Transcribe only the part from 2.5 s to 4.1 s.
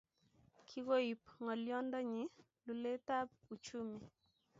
luletap uchumi